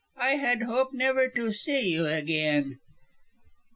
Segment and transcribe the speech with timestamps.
[0.17, 2.79] "I had hoped never to see you again."